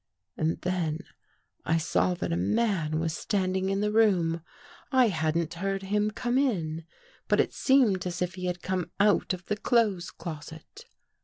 And 0.35 0.59
then 0.61 1.01
I 1.63 1.77
saw 1.77 2.15
that 2.15 2.33
a 2.33 2.35
man 2.35 2.99
was 2.99 3.15
standing 3.15 3.69
in 3.69 3.81
the 3.81 3.91
room. 3.91 4.41
I 4.91 5.09
hadn't 5.09 5.53
heard 5.53 5.83
him 5.83 6.09
come 6.09 6.39
in, 6.39 6.85
but 7.27 7.39
it 7.39 7.53
seemed 7.53 8.07
as 8.07 8.19
if 8.19 8.33
he 8.33 8.45
had 8.45 8.63
come 8.63 8.89
out 8.99 9.31
of 9.31 9.45
the 9.45 9.57
clothes 9.57 10.09
closet. 10.09 10.85